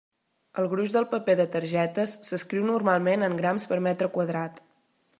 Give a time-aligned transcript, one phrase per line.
[0.61, 4.63] El gruix del paper de targetes s'escriu normalment en grams per metre quadrat.